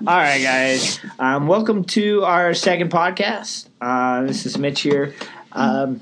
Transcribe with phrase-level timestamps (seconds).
[0.00, 0.98] All right, guys.
[1.20, 3.68] Um, welcome to our second podcast.
[3.80, 5.14] Uh, this is Mitch here.
[5.52, 6.00] Um,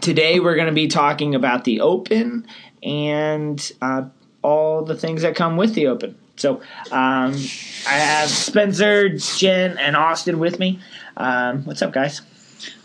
[0.00, 2.46] today, we're going to be talking about the Open
[2.82, 4.04] and uh,
[4.40, 6.16] all the things that come with the Open.
[6.36, 7.34] So, um,
[7.86, 10.80] I have Spencer, Jen, and Austin with me.
[11.18, 12.22] Um, what's up, guys?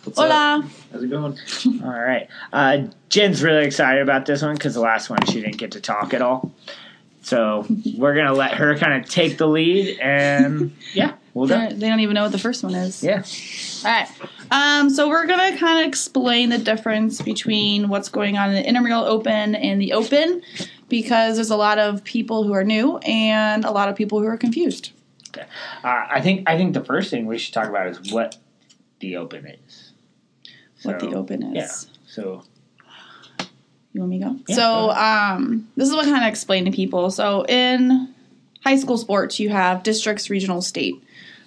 [0.03, 0.63] What's Hola.
[0.65, 0.71] Up?
[0.91, 1.39] How's it going?
[1.81, 2.27] all right.
[2.51, 5.79] Uh, Jen's really excited about this one because the last one she didn't get to
[5.79, 6.51] talk at all.
[7.25, 7.65] So
[7.97, 11.71] we're gonna let her kind of take the lead, and yeah, we'll go.
[11.71, 13.03] They don't even know what the first one is.
[13.03, 13.23] Yeah.
[13.83, 14.07] All right.
[14.51, 18.63] Um, so we're gonna kind of explain the difference between what's going on in the
[18.63, 20.43] intramural open and the open,
[20.87, 24.27] because there's a lot of people who are new and a lot of people who
[24.27, 24.91] are confused.
[25.29, 25.47] Okay.
[25.83, 28.37] Uh, I think I think the first thing we should talk about is what
[28.99, 29.93] the open is.
[30.75, 31.55] So, what the open is.
[31.55, 32.01] Yeah.
[32.05, 32.43] So
[33.95, 34.39] you want me to go?
[34.47, 37.09] Yeah, so, go um, this is what kind of explain to people.
[37.11, 38.13] So, in
[38.61, 41.01] high school sports, you have districts, regional, state.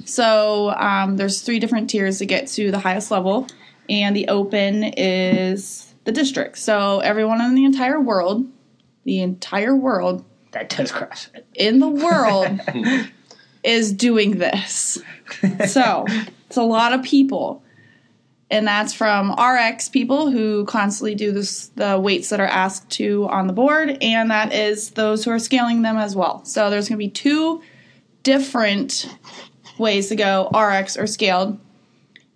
[0.07, 3.47] So, um, there's three different tiers to get to the highest level,
[3.91, 6.57] and the open is the district.
[6.57, 8.47] So, everyone in the entire world,
[9.05, 11.43] the entire world, that does CrossFit.
[11.55, 12.61] in the world
[13.63, 14.99] is doing this.
[15.67, 16.07] So,
[16.47, 17.63] it's a lot of people
[18.51, 23.29] and that's from RX people who constantly do this, the weights that are asked to
[23.29, 26.45] on the board, and that is those who are scaling them as well.
[26.45, 27.63] So there's going to be two
[28.23, 29.15] different
[29.77, 31.59] ways to go RX or scaled,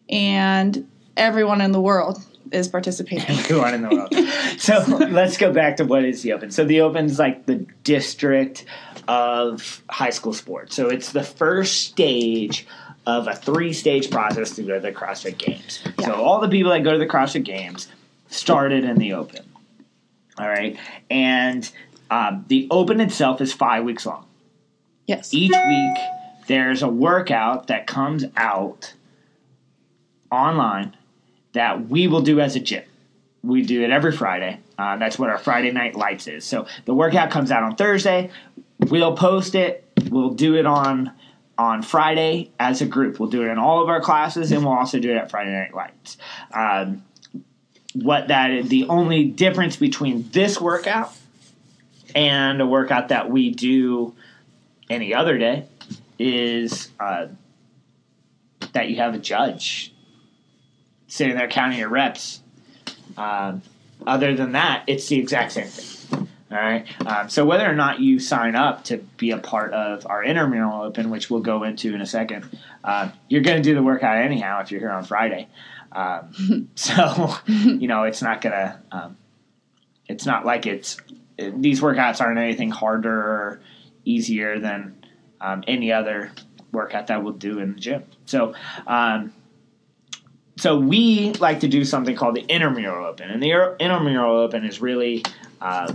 [0.08, 3.24] and everyone in the world is participating.
[3.38, 4.14] Everyone in the world.
[4.58, 6.50] so let's go back to what is the Open.
[6.50, 8.66] So the Open is like the district
[9.08, 10.76] of high school sports.
[10.76, 12.66] So it's the first stage
[13.06, 15.82] of a three stage process to go to the CrossFit Games.
[15.98, 16.06] Yeah.
[16.06, 17.88] So all the people that go to the CrossFit Games
[18.28, 19.44] started in the Open.
[20.38, 20.78] All right,
[21.10, 21.70] and
[22.10, 24.26] um, the Open itself is five weeks long.
[25.06, 25.34] Yes.
[25.34, 25.98] Each week
[26.46, 28.94] there's a workout that comes out
[30.30, 30.96] online
[31.52, 32.84] that we will do as a gym.
[33.42, 34.60] We do it every Friday.
[34.78, 36.44] Uh, that's what our Friday night lights is.
[36.44, 38.30] So the workout comes out on Thursday.
[38.78, 39.84] We'll post it.
[40.10, 41.12] We'll do it on
[41.62, 43.20] on Friday as a group.
[43.20, 45.52] We'll do it in all of our classes, and we'll also do it at Friday
[45.52, 46.16] Night Lights.
[46.52, 47.04] Um,
[47.94, 51.14] what that is, the only difference between this workout
[52.16, 54.12] and a workout that we do
[54.90, 55.66] any other day
[56.18, 57.28] is uh,
[58.72, 59.94] that you have a judge
[61.06, 62.42] sitting there counting your reps.
[63.16, 63.62] Um,
[64.04, 66.28] other than that, it's the exact same thing.
[66.52, 66.86] All right.
[67.06, 70.82] Um, so whether or not you sign up to be a part of our intramural
[70.82, 72.46] open, which we'll go into in a second,
[72.84, 75.48] uh, you're going to do the workout anyhow if you're here on Friday.
[75.92, 78.82] Um, so you know it's not gonna.
[78.92, 79.16] Um,
[80.08, 80.98] it's not like it's
[81.38, 83.60] these workouts aren't anything harder or
[84.04, 85.02] easier than
[85.40, 86.32] um, any other
[86.70, 88.04] workout that we'll do in the gym.
[88.26, 88.54] So.
[88.86, 89.32] Um,
[90.58, 94.82] so we like to do something called the intramural open, and the intramural open is
[94.82, 95.24] really
[95.62, 95.92] uh,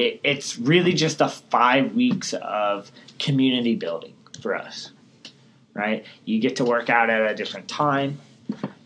[0.00, 4.92] it, it's really just a five weeks of community building for us,
[5.74, 6.04] right?
[6.24, 8.18] You get to work out at a different time.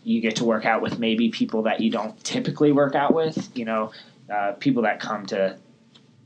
[0.03, 3.49] You get to work out with maybe people that you don't typically work out with.
[3.57, 3.91] You know,
[4.29, 5.57] uh, people that come to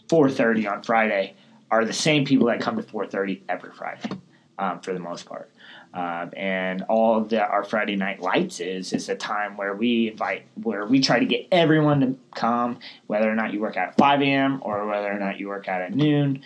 [0.08, 1.36] 4:30 on Friday
[1.70, 4.10] are the same people that come to 4:30 every Friday,
[4.58, 5.52] um, for the most part.
[5.92, 10.46] Um, and all that our Friday night lights is is a time where we invite
[10.62, 13.98] where we try to get everyone to come, whether or not you work out at
[13.98, 14.60] 5 a.m.
[14.62, 16.44] or whether or not you work out at noon,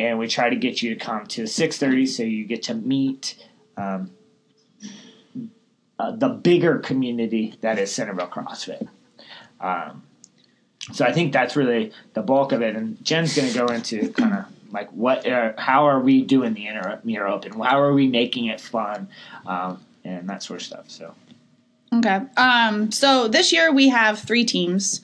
[0.00, 3.36] and we try to get you to come to 6:30 so you get to meet
[3.76, 4.10] um,
[6.00, 8.88] uh, the bigger community that is Centerville CrossFit.
[9.60, 10.02] Um,
[10.92, 14.08] so I think that's really the bulk of it, and Jen's going to go into
[14.12, 17.52] kind of like what uh, how are we doing the intramural open?
[17.60, 19.08] How are we making it fun?
[19.46, 21.14] Um, and that sort of stuff so.
[21.92, 25.00] Okay um, so this year we have three teams.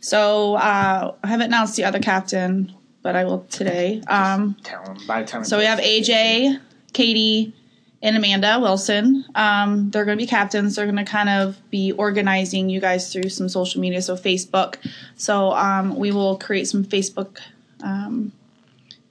[0.00, 4.02] So uh, i haven't announced the other captain but i will today.
[4.08, 6.60] Um, tell them by the time so we have aj
[6.92, 7.54] katie
[8.02, 9.24] and amanda wilson.
[9.34, 10.76] Um, they're going to be captains.
[10.76, 14.76] They're going to kind of be organizing you guys through some social media so facebook.
[15.16, 17.38] So um, we will create some facebook
[17.82, 18.32] um,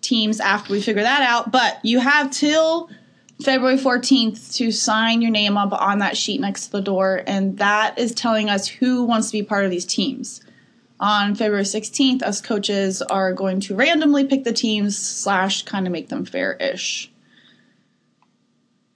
[0.09, 1.51] teams after we figure that out.
[1.51, 2.89] But you have till
[3.43, 7.57] February 14th to sign your name up on that sheet next to the door, and
[7.59, 10.41] that is telling us who wants to be part of these teams.
[10.99, 15.93] On February 16th, us coaches are going to randomly pick the teams slash kind of
[15.93, 17.09] make them fair-ish.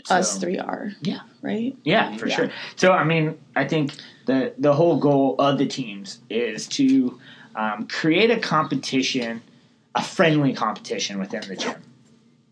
[0.04, 0.92] So, us three are.
[1.00, 1.22] Yeah.
[1.42, 1.78] Right?
[1.86, 2.36] Yeah, for yeah.
[2.36, 2.52] sure.
[2.76, 3.94] So I mean, I think
[4.26, 7.20] the the whole goal of the teams is to
[7.56, 9.42] um, create a competition–
[9.96, 11.82] a friendly competition within the gym.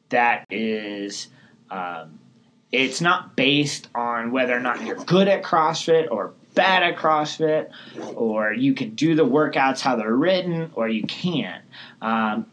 [0.10, 1.28] that is.
[1.70, 2.20] Um,
[2.72, 7.70] it's not based on whether or not you're good at CrossFit or bad at CrossFit,
[8.16, 11.64] or you can do the workouts how they're written, or you can't.
[12.02, 12.46] Um,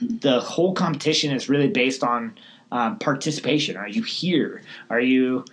[0.00, 2.36] the whole competition is really based on
[2.70, 3.76] um, participation.
[3.76, 4.62] Are you here?
[4.90, 5.44] Are you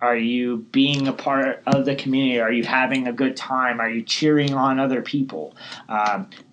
[0.00, 2.40] are you being a part of the community?
[2.40, 3.80] Are you having a good time?
[3.80, 5.54] Are you cheering on other people?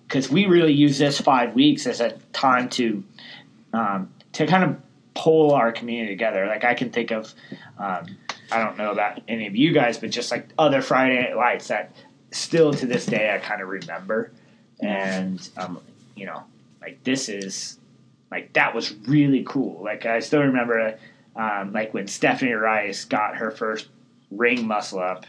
[0.08, 3.04] Because we really use this five weeks as a time to
[3.74, 4.76] um, to kind of
[5.14, 6.46] pull our community together.
[6.46, 7.34] Like I can think of,
[7.78, 8.16] um,
[8.50, 11.68] I don't know about any of you guys, but just like other Friday Night Lights
[11.68, 11.92] that
[12.30, 14.32] still to this day I kind of remember,
[14.80, 15.80] and um,
[16.16, 16.42] you know,
[16.80, 17.78] like this is
[18.30, 19.82] like that was really cool.
[19.82, 20.98] Like I still remember,
[21.36, 23.88] um, like when Stephanie Rice got her first
[24.30, 25.26] ring muscle up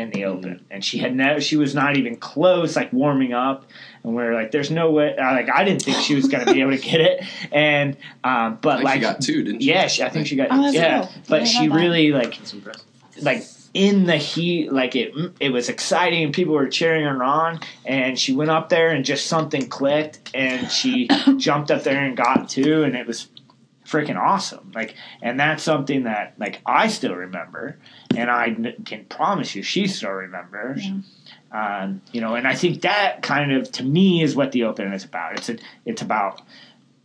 [0.00, 3.64] in the open, and she had no, she was not even close, like warming up,
[4.02, 6.44] and we are like, "There's no way." Uh, like I didn't think she was going
[6.44, 9.68] to be able to get it, and um, but like she got two, didn't she?
[9.68, 11.10] Yeah, she, I think she got oh, yeah, cool.
[11.28, 12.38] but she really like
[13.22, 16.24] like in the heat, like it it was exciting.
[16.24, 20.30] And people were cheering her on, and she went up there and just something clicked,
[20.34, 23.28] and she jumped up there and got two, and it was
[23.90, 24.72] freaking awesome.
[24.74, 27.76] Like, and that's something that like I still remember,
[28.16, 30.86] and I can promise you she still remembers.
[30.86, 31.00] Yeah.
[31.52, 34.92] Um, you know, and I think that kind of to me is what the Open
[34.92, 35.36] is about.
[35.36, 36.40] It's a, it's about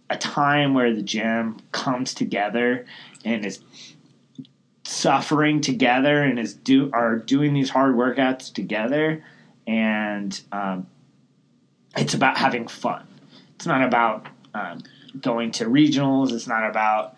[0.09, 2.85] a time where the gym comes together
[3.23, 3.59] and is
[4.83, 9.23] suffering together and is do are doing these hard workouts together,
[9.65, 10.85] and um,
[11.97, 13.07] it's about having fun.
[13.55, 14.83] It's not about um,
[15.21, 16.31] going to regionals.
[16.31, 17.15] It's not about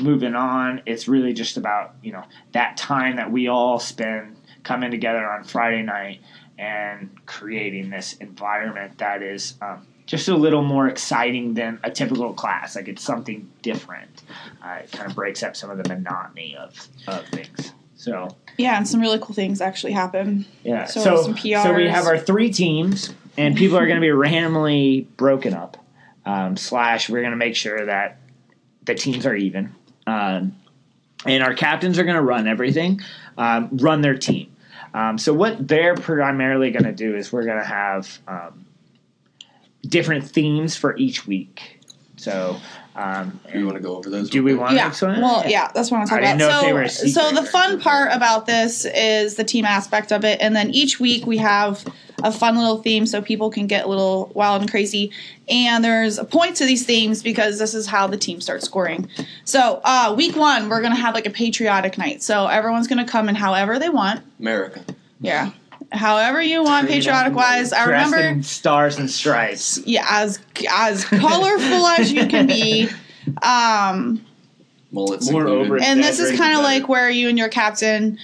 [0.00, 0.82] moving on.
[0.86, 5.44] It's really just about you know that time that we all spend coming together on
[5.44, 6.20] Friday night
[6.58, 12.32] and creating this environment that is um, just a little more exciting than a typical
[12.34, 12.76] class.
[12.76, 14.22] Like it's something different.
[14.62, 17.72] Uh, it kind of breaks up some of the monotony of, of things.
[17.94, 20.46] So yeah, and some really cool things actually happen.
[20.64, 20.86] Yeah.
[20.86, 21.62] So, so some PRs.
[21.62, 25.76] So we have our three teams, and people are going to be randomly broken up.
[26.24, 28.18] Um, slash, we're going to make sure that
[28.84, 29.74] the teams are even.
[30.06, 30.56] Um,
[31.26, 33.00] and our captains are going to run everything,
[33.36, 34.54] um, run their team.
[34.94, 38.66] Um, so what they're primarily going to do is we're going to have um,
[39.82, 41.80] different themes for each week.
[42.16, 42.56] So
[42.96, 44.28] um, do you want to go over those?
[44.28, 44.90] Do we want yeah.
[44.90, 45.06] to?
[45.06, 46.90] Well, yeah, that's what I'm talking about.
[46.90, 50.70] So, so the fun part about this is the team aspect of it, and then
[50.70, 51.84] each week we have
[52.22, 55.12] a fun little theme so people can get a little wild and crazy.
[55.48, 59.08] And there's a point to these themes because this is how the team starts scoring.
[59.44, 62.22] So uh, week one, we're gonna have like a patriotic night.
[62.22, 64.22] So everyone's gonna come in however they want.
[64.38, 64.84] America.
[65.20, 65.52] Yeah
[65.92, 67.72] however you want patriotic wise.
[67.72, 69.78] I remember stars and stripes.
[69.84, 70.38] Yeah, as
[70.68, 72.88] as colorful as you can be.
[73.42, 74.24] Um,
[74.92, 75.80] Mullets more over.
[75.80, 78.18] And this is kind of like where you and your captain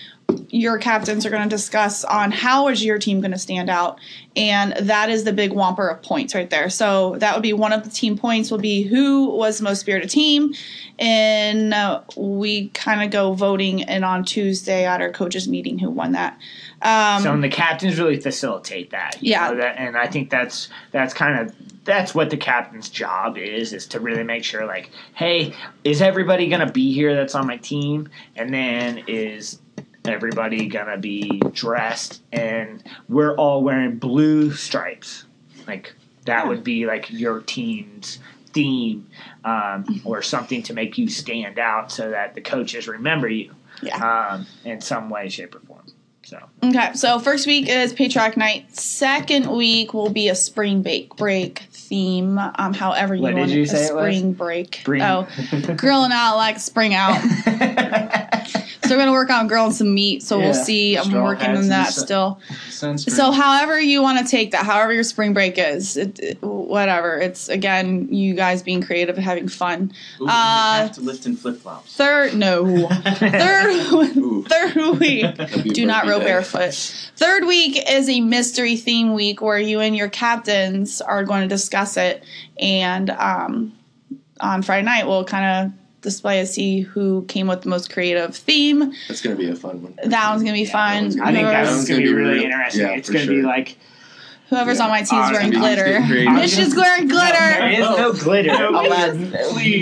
[0.49, 3.99] your captains are going to discuss on how is your team going to stand out
[4.35, 6.71] and that is the big whomper of points right there.
[6.71, 9.81] So that would be one of the team points will be who was the most
[9.81, 10.55] spirited team
[10.99, 15.91] and uh, we kind of go voting and on tuesday at our coaches meeting who
[15.91, 16.39] won that.
[16.83, 19.17] Um, so and the captains really facilitate that.
[19.21, 23.73] yeah, that, and I think that's that's kind of that's what the captain's job is
[23.73, 27.57] is to really make sure like, hey, is everybody gonna be here that's on my
[27.57, 29.59] team, and then is
[30.09, 35.25] everybody gonna be dressed and we're all wearing blue stripes,
[35.67, 35.95] like
[36.25, 36.49] that yeah.
[36.49, 38.19] would be like your team's
[38.53, 39.07] theme
[39.45, 40.09] um, mm-hmm.
[40.09, 44.31] or something to make you stand out so that the coaches remember you yeah.
[44.33, 45.83] um, in some way, shape, or form.
[46.27, 48.75] So okay, so first week is Patriotic Night.
[48.75, 52.37] Second week will be a spring break break theme.
[52.37, 54.75] Um, however you what want you it, say a spring break.
[54.75, 55.03] Spring.
[55.03, 55.29] Oh,
[55.77, 57.23] grilling out like spring out.
[58.89, 60.23] so we're gonna work on grilling some meat.
[60.23, 60.45] So yeah.
[60.45, 60.97] we'll see.
[60.97, 62.41] I'm working on that still.
[62.71, 67.19] So however you want to take that, however your spring break is, it, it, whatever.
[67.19, 69.93] It's again you guys being creative and having fun.
[70.21, 71.95] Ooh, uh, have to lift in flip flops.
[71.97, 72.89] Third, no.
[72.89, 75.75] third, third week.
[75.75, 76.75] Do not row barefoot.
[77.17, 81.49] Third week is a mystery theme week where you and your captains are going to
[81.49, 82.25] discuss it,
[82.59, 83.73] and um,
[84.41, 88.37] on Friday night we'll kind of display and see who came with the most creative
[88.37, 88.93] theme.
[89.09, 89.95] That's going to be a fun one.
[90.05, 91.21] That one's going to be yeah, fun.
[91.21, 92.83] I think that one's going to be really interesting.
[92.83, 93.43] Yeah, it's going to sure.
[93.43, 93.77] be like
[94.49, 94.85] Whoever's Yeah.
[94.85, 95.85] on my team is wearing glitter.
[96.07, 96.35] getting.
[96.35, 97.67] Mitch is wearing There glitter.
[97.69, 99.19] is no glitter allowed.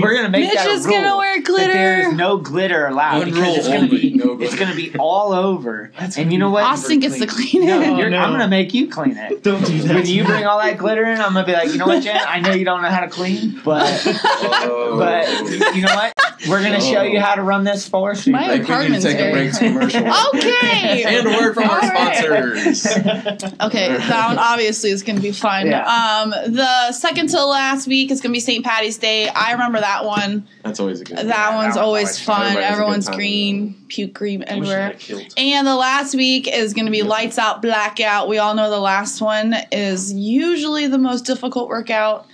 [0.01, 1.95] We're gonna make Mitch that a is gonna wear glitter.
[2.09, 4.57] is no glitter allowed One because rule it's gonna only, be no it's glitter.
[4.57, 5.91] gonna be all over.
[6.17, 6.65] and you know what?
[6.65, 7.99] Austin gets to clean No, it.
[7.99, 8.19] you're- no.
[8.19, 9.43] I'm gonna make you clean it.
[9.43, 9.97] Don't do that.
[9.97, 12.19] When you bring all that glitter in, I'm gonna be like, you know what, Jen?
[12.27, 14.97] I know you don't know how to clean, but Oh.
[14.99, 16.15] but you know what?
[16.49, 18.27] We're gonna show you how to run this forest.
[18.29, 20.07] My I think we need to take a break commercial.
[20.35, 21.05] Okay.
[21.05, 22.75] And a word from our All right.
[22.75, 23.45] sponsors.
[23.61, 25.67] Okay, that one obviously is going to be fun.
[25.67, 25.85] Yeah.
[25.85, 28.65] Um, the second to last week is going to be St.
[28.65, 29.29] Patty's Day.
[29.29, 30.47] I remember that one.
[30.63, 31.19] That's always a good.
[31.19, 32.43] That that one's one's always always fun.
[32.43, 35.27] Everybody has a good Everyone's green, puke green I wish I everywhere.
[35.37, 38.29] And the last week is going to be lights out, blackout.
[38.29, 42.27] We all know the last one is usually the most difficult workout.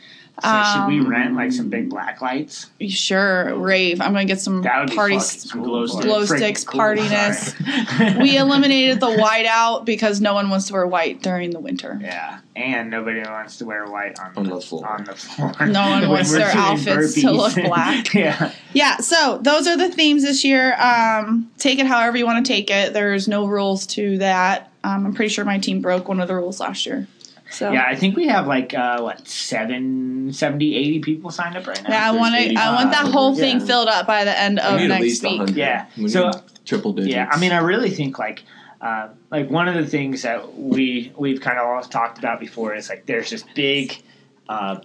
[0.42, 2.66] So should we Um, rent like some big black lights?
[2.88, 4.00] Sure, rave.
[4.00, 6.04] I'm going to get some That would be party fucking Some glow sticks.
[6.04, 6.80] Glow Freaking sticks, cool.
[6.80, 8.20] partiness.
[8.22, 11.98] We eliminated the white out because no one wants to wear white during the winter.
[12.00, 14.86] Yeah, and nobody wants to wear white on, On the floor.
[14.88, 15.52] On the floor.
[15.66, 18.12] No one wants their doing outfits to look black.
[18.14, 20.74] yeah, Yeah, so those are the themes this year.
[20.80, 22.92] Um, take it however you want to take it.
[22.92, 24.70] There's no rules to that.
[24.82, 27.06] Um, I'm pretty sure my team broke one of the rules last year.
[27.50, 27.84] So yeah.
[27.86, 31.90] I think we have like uh, what seven, 70, 80 people signed up right now.
[31.90, 32.54] Yeah, I want to.
[32.54, 33.66] I want that whole thing Yeah.
[33.66, 35.32] filled up by the end We of need at next least week.
[35.40, 35.56] 100.
[35.56, 35.86] Yeah.
[35.98, 37.14] We So- need triple digits.
[37.14, 38.44] Yeah, I mean, I really think like
[38.80, 42.74] uh, like one of the things that we we've kind of all talked about before
[42.74, 44.00] is like there's this big,
[44.48, 44.80] uh,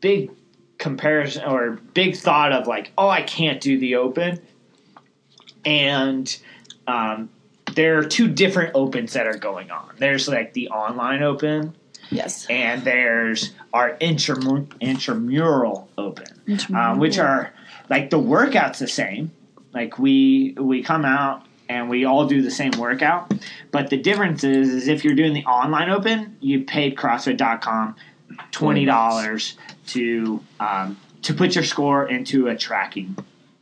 [0.00, 0.30] big
[0.78, 4.40] comparison or big thought of like, oh, I can't do the open,
[5.64, 6.36] and
[6.86, 7.28] um,
[7.76, 9.90] there are two different opens that are going on.
[9.98, 11.74] There's like the online open,
[12.10, 12.46] Yes.
[12.50, 16.26] and there's our intram- intramural open
[16.74, 17.52] um, which are
[17.88, 19.30] like the workout's the same.
[19.72, 23.32] Like we we come out and we all do the same workout,
[23.70, 27.94] but the difference is is if you're doing the online open, you paid CrossFit.com
[28.52, 29.56] twenty dollars
[29.88, 33.16] to um, to put your score into a tracking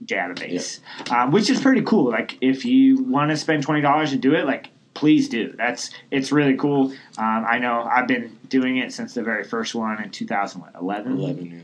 [0.06, 0.80] database,
[1.10, 2.10] um, which is pretty cool.
[2.10, 5.52] Like if you want to spend twenty dollars to do it, like please do.
[5.56, 6.92] That's it's really cool.
[7.18, 11.46] Um, I know I've been doing it since the very first one in 2011 eleven.
[11.50, 11.58] Yeah.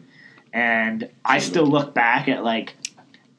[0.53, 2.75] and I still look back at like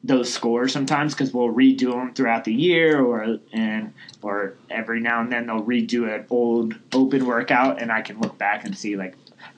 [0.04, 3.92] those scores sometimes because we'll redo them throughout the year, or and
[4.22, 8.36] or every now and then they'll redo an old open workout, and I can look
[8.38, 9.14] back and see like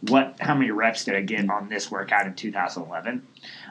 [0.09, 3.27] what how many reps did I get on this workout in 2011,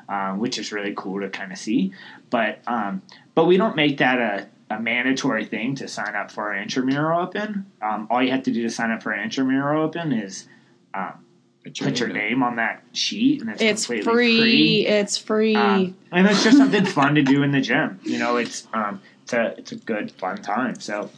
[0.09, 1.93] um, which is really cool to kind of see.
[2.29, 3.01] But um,
[3.35, 7.21] but we don't make that a a mandatory thing to sign up for our intramural
[7.21, 7.65] open.
[7.81, 10.47] Um, all you have to do to sign up for an intramural open is
[10.93, 11.25] um,
[11.63, 14.39] put your name on that sheet, and it's, It's completely free.
[14.39, 14.87] free.
[14.87, 15.55] It's free.
[15.55, 17.99] Um, and it's just something fun to do in the gym.
[18.03, 20.79] You know, it's um, it's a it's a good fun time.
[20.79, 21.09] So,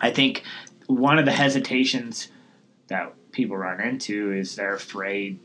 [0.00, 0.42] I think
[0.86, 2.28] one of the hesitations
[2.88, 5.38] that people run into is they're afraid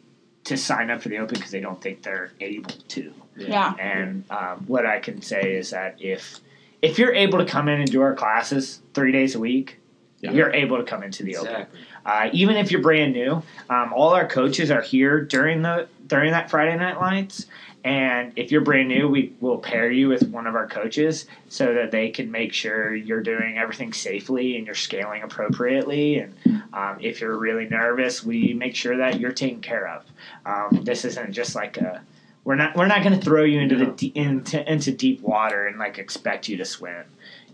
[0.46, 3.14] to sign up for the open because they don't think they're able to.
[3.38, 3.74] yeah.
[3.80, 6.40] And um, what I can say is that if
[6.82, 9.80] if you're able to come in and do our classes three days a week,
[10.20, 10.32] Yeah.
[10.32, 11.66] you're able to come into the open.
[12.06, 16.32] Uh, even if you're brand new, um, all our coaches are here during the during
[16.32, 17.46] that Friday night lights.
[17.86, 21.74] And if you're brand new, we will pair you with one of our coaches so
[21.74, 26.20] that they can make sure you're doing everything safely and you're scaling appropriately.
[26.20, 26.34] And
[26.74, 30.04] um, if you're really nervous, we make sure that you're taken care of.
[30.46, 32.02] Um, this isn't just like a
[32.44, 35.80] we're not we're not going to throw you into the into into deep water and
[35.80, 37.06] like expect you to swim.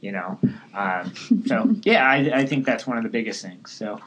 [0.01, 0.39] You know,
[0.73, 1.13] um,
[1.45, 3.71] so yeah, I, I think that's one of the biggest things.
[3.71, 3.99] So.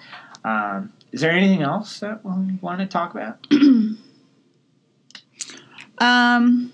[0.45, 3.47] Um, is there anything else that we want to talk about?
[5.99, 6.73] Um,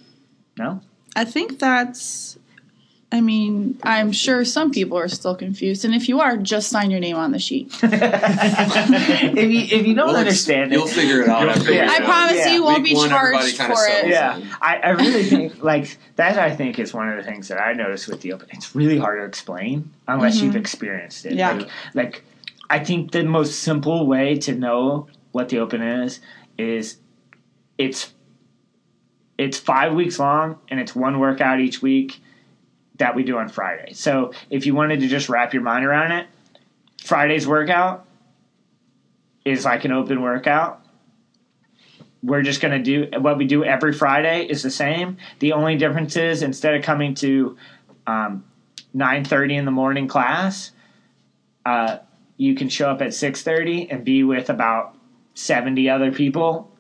[0.56, 0.80] No.
[1.14, 2.38] I think that's.
[3.10, 6.90] I mean, I'm sure some people are still confused, and if you are, just sign
[6.90, 7.72] your name on the sheet.
[7.82, 11.70] if you if you don't We'll ex- understand You'll it, figure it out You'll figure
[11.72, 11.98] we it I out.
[12.00, 12.04] go.
[12.04, 12.52] promise Yeah.
[12.52, 14.08] you won't Week be one, charged for it.
[14.08, 14.40] yeah.
[14.60, 16.38] I, I really think like that.
[16.38, 18.48] I think is one of the things that I noticed with the open.
[18.52, 20.42] It's really hard to explain unless Mhm.
[20.44, 21.32] you've experienced it.
[21.32, 21.52] Yeah.
[21.52, 22.24] Like, like
[22.68, 26.20] I think the most simple way to know what the open is
[26.58, 26.98] is
[27.78, 28.12] it's
[29.38, 32.20] it's five weeks long and it's one workout each week
[32.98, 33.92] that we do on Friday.
[33.94, 36.26] So if you wanted to just wrap your mind around it,
[37.02, 38.06] Friday's workout
[39.44, 40.84] is like an open workout.
[42.22, 45.18] We're just going to do what we do every Friday is the same.
[45.38, 47.56] The only difference is instead of coming to
[48.06, 48.44] um,
[48.94, 50.72] 9.30 in the morning class,
[51.64, 51.98] uh,
[52.36, 54.96] you can show up at 6.30 and be with about
[55.34, 56.70] 70 other people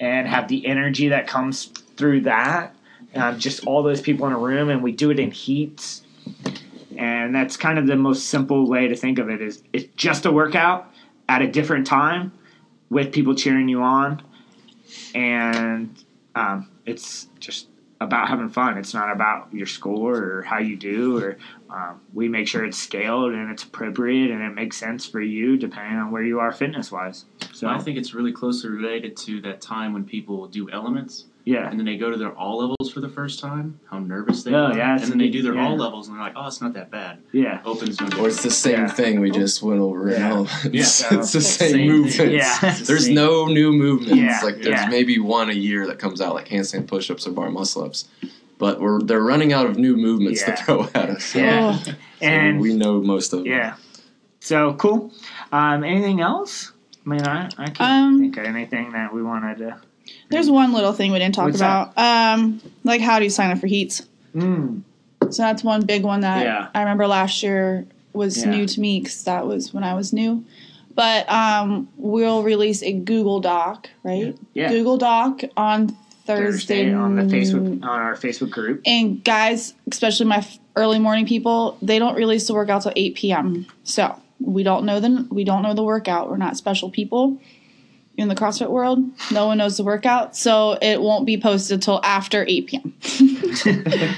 [0.00, 1.66] and have the energy that comes
[1.96, 2.74] through that.
[3.14, 6.02] Um, just all those people in a room, and we do it in heats.
[6.96, 10.24] And that's kind of the most simple way to think of it is it's just
[10.26, 10.92] a workout,
[11.28, 12.32] at a different time
[12.90, 14.22] with people cheering you on,
[15.14, 16.04] and
[16.34, 17.68] um, it's just
[18.00, 18.76] about having fun.
[18.76, 21.38] It's not about your score or how you do, or
[21.70, 25.56] um, we make sure it's scaled and it's appropriate and it makes sense for you
[25.56, 27.24] depending on where you are fitness wise.
[27.52, 31.68] So I think it's really closely related to that time when people do elements yeah,
[31.68, 33.80] and then they go to their all levels for the first time.
[33.90, 35.66] How nervous they Oh, are, yeah, and then they do their yeah.
[35.68, 38.42] all levels and they're like, "Oh, it's not that bad." yeah, Opens no Or it's
[38.42, 38.88] the same Yeah.
[38.88, 40.30] thing we just went over in Yeah.
[40.30, 40.64] elements.
[40.64, 41.08] Yeah.
[41.18, 42.18] it's the same, Same movements.
[42.62, 42.74] Yeah.
[42.84, 44.16] There's no new movements.
[44.16, 44.88] Yeah, Like there's yeah.
[44.88, 48.06] maybe one a year that comes out, like handstand push-ups or bar muscle-ups.
[48.58, 50.54] But we're they're running out of new movements Yeah.
[50.54, 51.34] to throw at us.
[51.34, 51.76] Yeah.
[51.78, 53.48] So and we know most of them.
[53.48, 53.74] yeah.
[54.40, 55.12] So cool.
[55.50, 56.72] Um, anything else?
[57.04, 59.76] I mean, I, I can't Um, think of anything that we wanted to.
[60.30, 61.96] There's one little thing we didn't talk What's about.
[61.98, 64.02] Um, like how do you sign up for heats?
[64.34, 64.82] Mm,
[65.30, 66.68] So that's one big one that Yeah.
[66.74, 68.50] I remember last year was Yeah.
[68.50, 70.44] new to me because that was when I was new.
[70.94, 74.36] But um, we'll release a Google Doc, right?
[74.52, 74.68] Yeah.
[74.68, 78.82] Google Doc on Thursday, Thursday on the Facebook on our Facebook group.
[78.84, 83.66] And guys, especially my early morning people, they don't release the workout till 8 p.m.
[83.84, 86.28] So we don't know the we don't know the workout.
[86.30, 87.38] We're not special people
[88.18, 88.98] in the CrossFit world.
[89.30, 92.94] No one knows the workout, so it won't be posted till after 8 p.m.
[93.02, 93.72] so,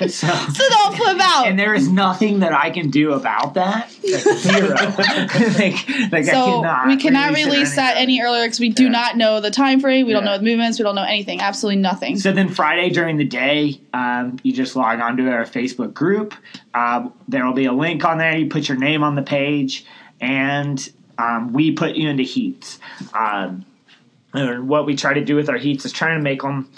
[0.08, 1.46] So don't flip out.
[1.46, 3.88] and there is nothing that I can do about that.
[4.02, 4.68] Like, zero.
[4.74, 8.84] like, like I so cannot we cannot release release that any earlier because we do
[8.84, 8.90] Yeah.
[8.90, 10.06] not know the time frame.
[10.06, 10.78] We don't know the movements.
[10.78, 11.40] We don't know anything.
[11.40, 12.18] Absolutely nothing.
[12.18, 16.34] So then Friday during the day, um, you just log onto our Facebook group.
[16.74, 18.36] Um, there will be a link on there.
[18.36, 19.84] You put your name on the page,
[20.20, 22.78] and um, we put you into heats.
[23.12, 23.64] Um,
[24.34, 26.70] and what we try to do with our heats is trying to make them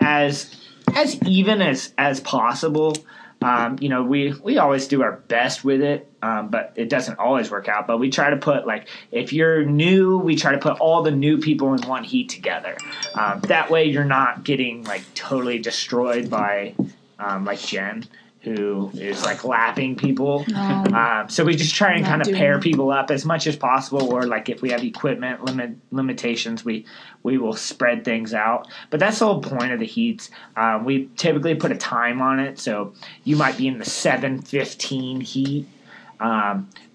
[0.00, 0.54] as
[0.94, 2.96] as even as as possible.
[3.40, 7.18] Um, you know, we we always do our best with it, um, but it doesn't
[7.18, 7.86] always work out.
[7.86, 11.10] But we try to put like if you're new, we try to put all the
[11.10, 12.76] new people in one heat together.
[13.14, 16.74] Um, that way, you're not getting like totally destroyed by
[17.18, 18.06] um, like Jen,
[18.44, 20.44] who is like lapping people.
[20.48, 20.58] No.
[20.60, 24.12] Um, so we just try and kind of pair people up as much as possible,
[24.12, 26.84] or like if we have equipment limit limitations, we
[27.22, 28.68] we will spread things out.
[28.90, 30.30] But that's the whole point of the heats.
[30.56, 32.92] Um, we typically put a time on it, so
[33.24, 35.66] you might be in the seven fifteen heat.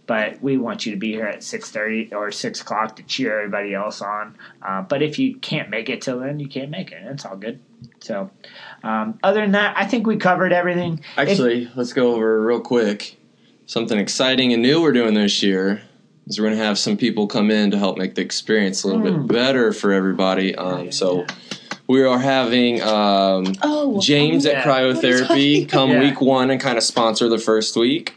[0.09, 3.37] But we want you to be here at six thirty or six o'clock to cheer
[3.37, 4.35] everybody else on.
[4.59, 6.97] Uh, but if you can't make it till then, you can't make it.
[7.05, 7.59] It's all good.
[7.99, 8.31] So,
[8.81, 11.01] um, other than that, I think we covered everything.
[11.15, 13.17] If- Actually, let's go over real quick.
[13.67, 15.83] Something exciting and new we're doing this year
[16.25, 18.87] is we're going to have some people come in to help make the experience a
[18.87, 19.27] little Mm.
[19.27, 20.55] bit better for everybody.
[20.55, 21.27] Um, so
[21.85, 24.53] we are having um, oh, James Yeah.
[24.53, 26.01] at What are you Cryotherapy come about?
[26.01, 28.15] week one and kind of sponsor the first week.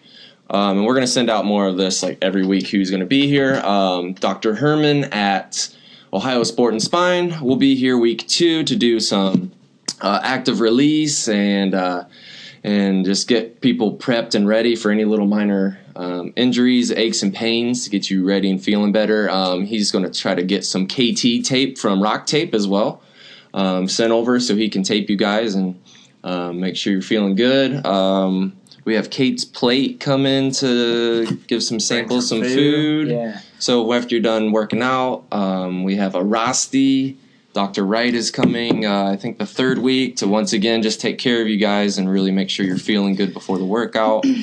[0.52, 3.00] Um, and we're going to send out more of this like every week who's going
[3.00, 3.56] to be here.
[3.60, 4.54] Um, Dr.
[4.54, 5.74] Herman at
[6.12, 9.50] Ohio Sport and Spine will be here week two to do some
[10.02, 12.04] uh, active release and uh,
[12.62, 17.34] and just get people prepped and ready for any little minor um, injuries, aches, and
[17.34, 19.28] pains to get you ready and feeling better.
[19.30, 23.02] Um, he's going to try to get some KT tape from Rock Tape as well
[23.54, 25.80] um, sent over so he can tape you guys and
[26.24, 27.84] um, make sure you're feeling good.
[27.84, 33.08] Um, we have Kate's plate come in to give some samples, some food.
[33.08, 33.40] Yeah.
[33.58, 37.16] So after you're done working out, um, we have a Rosti.
[37.52, 37.84] Dr.
[37.84, 41.42] Wright is coming, uh, I think, the third week to once again just take care
[41.42, 44.24] of you guys and really make sure you're feeling good before the workout.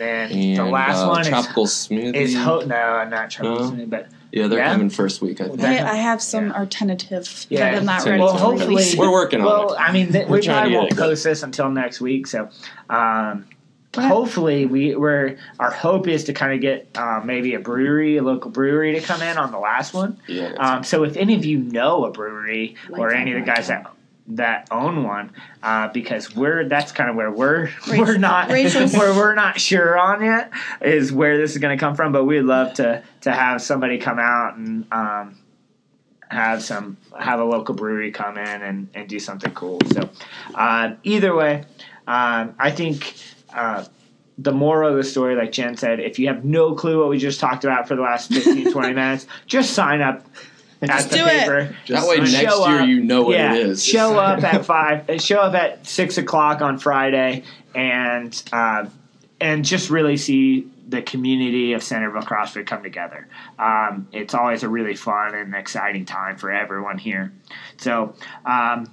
[0.00, 2.14] And then And the last uh, one tropical is, smoothie.
[2.14, 3.72] is ho- no, I'm not tropical No?
[3.72, 4.72] smoothie, but yeah, they're Yeah?
[4.74, 5.40] coming first week.
[5.40, 5.60] I think.
[5.60, 6.66] I, I have some Yeah.
[6.70, 7.46] tentative.
[7.48, 7.72] Yeah.
[7.72, 8.84] that I'm not ready well, hopefully.
[8.96, 9.66] We're working on well, it.
[9.70, 12.28] Well, I mean, th- We're we probably won't it post this until next week.
[12.28, 13.44] So, um, What hap-
[13.96, 18.22] hopefully, we we're our hope is to kind of get uh, maybe a brewery, a
[18.22, 20.20] local brewery, to come in on the last one.
[20.26, 20.52] Yeah.
[20.58, 23.90] Um, so, if any of you know a brewery or any of the guys that
[24.30, 28.92] that own one, uh, because we're that's kind of where we're Rachel- we're not Rachel's-
[28.96, 32.12] where we're not sure on yet is where this is going to come from.
[32.12, 34.86] But we'd love to to have somebody come out and.
[34.92, 35.38] Um,
[36.30, 39.78] have some have a local brewery come in and, and do something cool.
[39.94, 40.10] So
[40.54, 41.64] uh, either way,
[42.06, 43.14] um, I think
[43.54, 43.84] uh,
[44.36, 47.18] the moral of the story, like Jen said, if you have no clue what we
[47.18, 50.24] just talked about for the last 15, 20 minutes, just sign up
[50.80, 51.40] at Just the do it.
[51.40, 51.76] paper.
[51.88, 52.34] that way, Show next
[52.68, 52.88] year up.
[52.88, 53.84] you know what yeah, it is.
[53.84, 55.20] show up at five.
[55.20, 57.42] Show up at six o'clock on Friday,
[57.74, 58.86] and uh,
[59.40, 63.26] and just really see the community of Centerville CrossFit come together.
[63.58, 67.32] Um, it's always a really fun and exciting time for everyone here.
[67.78, 68.14] So
[68.46, 68.88] um,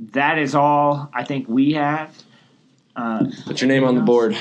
[0.00, 2.16] that is all I think we have.
[2.96, 4.36] Uh, Put your name on the board.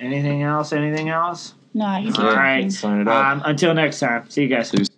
[0.00, 0.72] anything else?
[0.72, 1.54] Anything else?
[1.74, 2.72] No, he's All right.
[2.72, 3.26] Sign it up.
[3.26, 4.28] Um, until next time.
[4.30, 4.70] See you guys.
[4.70, 4.95] See you